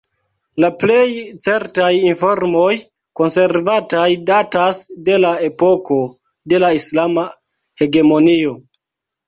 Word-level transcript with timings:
La 0.63 0.69
plej 0.83 1.03
certaj 1.47 1.89
informoj 1.97 2.71
konservataj 3.21 4.07
datas 4.31 4.81
de 5.11 5.21
la 5.27 5.35
epoko 5.51 6.01
de 6.55 6.65
la 6.67 6.75
islama 6.83 7.31
hegemonio. 7.85 8.61